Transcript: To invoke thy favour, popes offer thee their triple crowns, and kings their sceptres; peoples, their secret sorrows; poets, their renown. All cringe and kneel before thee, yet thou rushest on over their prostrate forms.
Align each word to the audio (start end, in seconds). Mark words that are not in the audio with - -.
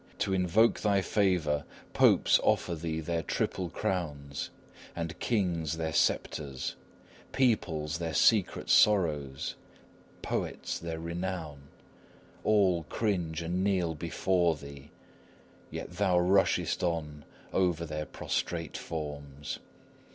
To 0.17 0.33
invoke 0.33 0.79
thy 0.79 1.01
favour, 1.03 1.63
popes 1.93 2.39
offer 2.41 2.73
thee 2.73 3.01
their 3.01 3.21
triple 3.21 3.69
crowns, 3.69 4.49
and 4.95 5.19
kings 5.19 5.77
their 5.77 5.93
sceptres; 5.93 6.75
peoples, 7.33 7.99
their 7.99 8.15
secret 8.15 8.67
sorrows; 8.67 9.53
poets, 10.23 10.79
their 10.79 10.99
renown. 10.99 11.67
All 12.43 12.81
cringe 12.89 13.43
and 13.43 13.63
kneel 13.63 13.93
before 13.93 14.55
thee, 14.55 14.89
yet 15.69 15.91
thou 15.91 16.17
rushest 16.19 16.81
on 16.81 17.23
over 17.53 17.85
their 17.85 18.07
prostrate 18.07 18.75
forms. 18.77 19.59